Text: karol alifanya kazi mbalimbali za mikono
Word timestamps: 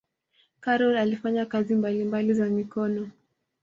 karol 0.59 0.97
alifanya 0.97 1.45
kazi 1.45 1.75
mbalimbali 1.75 2.33
za 2.33 2.45
mikono 2.45 3.09